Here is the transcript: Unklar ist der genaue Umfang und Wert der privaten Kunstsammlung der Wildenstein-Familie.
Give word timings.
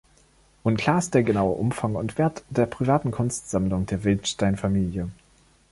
Unklar 0.63 0.97
ist 0.97 1.13
der 1.13 1.21
genaue 1.21 1.53
Umfang 1.55 1.93
und 1.93 2.17
Wert 2.17 2.43
der 2.49 2.65
privaten 2.65 3.11
Kunstsammlung 3.11 3.85
der 3.85 4.03
Wildenstein-Familie. 4.03 5.11